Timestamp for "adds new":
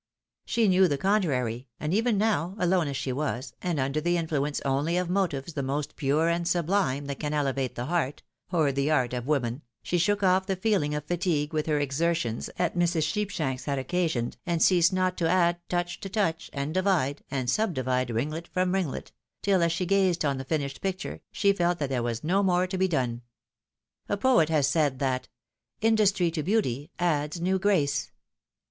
26.97-27.59